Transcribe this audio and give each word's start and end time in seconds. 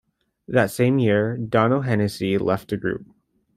That 0.47 0.71
same 0.71 0.97
year, 0.97 1.37
Donogh 1.37 1.85
Hennessy 1.85 2.39
left 2.39 2.69
the 2.71 2.77
group. 2.77 3.05